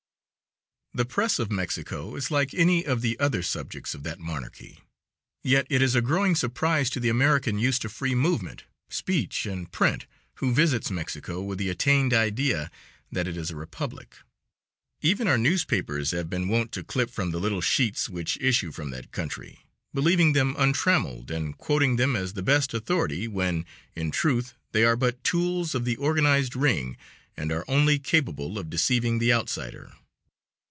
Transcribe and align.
The 0.93 1.05
press 1.05 1.39
of 1.39 1.49
Mexico 1.49 2.17
is 2.17 2.31
like 2.31 2.53
any 2.53 2.85
of 2.85 2.99
the 3.01 3.17
other 3.17 3.41
subjects 3.43 3.95
of 3.95 4.03
that 4.03 4.19
monarchy, 4.19 4.79
yet 5.41 5.65
it 5.69 5.81
is 5.81 5.95
a 5.95 6.01
growing 6.01 6.35
surprise 6.35 6.89
to 6.89 6.99
the 6.99 7.07
American 7.07 7.57
used 7.57 7.83
to 7.83 7.89
free 7.89 8.13
movement, 8.13 8.65
speech 8.89 9.45
and 9.45 9.71
print 9.71 10.05
who 10.35 10.51
visits 10.53 10.91
Mexico 10.91 11.41
with 11.41 11.59
the 11.59 11.69
attained 11.69 12.13
idea 12.13 12.69
that 13.09 13.25
it 13.25 13.37
is 13.37 13.49
a 13.49 13.55
republic. 13.55 14.15
Even 15.01 15.29
our 15.29 15.37
newspapers 15.37 16.11
have 16.11 16.29
been 16.29 16.49
wont 16.49 16.73
to 16.73 16.83
clip 16.83 17.09
from 17.09 17.31
the 17.31 17.39
little 17.39 17.61
sheets 17.61 18.09
which 18.09 18.35
issue 18.41 18.73
from 18.73 18.89
that 18.89 19.13
country, 19.13 19.59
believing 19.93 20.33
them 20.33 20.55
untrammeled, 20.57 21.31
and 21.31 21.57
quoting 21.57 21.95
them 21.95 22.17
as 22.17 22.33
the 22.33 22.43
best 22.43 22.73
authority, 22.73 23.29
when, 23.29 23.65
in 23.95 24.11
truth, 24.11 24.55
they 24.73 24.83
are 24.83 24.97
but 24.97 25.23
tools 25.23 25.73
of 25.73 25.85
the 25.85 25.95
organized 25.95 26.53
ring, 26.53 26.97
and 27.37 27.49
are 27.49 27.63
only 27.69 27.97
capable 27.97 28.59
of 28.59 28.69
deceiving 28.69 29.19
the 29.19 29.31
outsider. 29.31 29.93